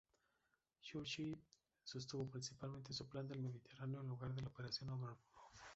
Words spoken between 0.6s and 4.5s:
Churchill sostuvo principalmente su plan del Mediterráneo en lugar de la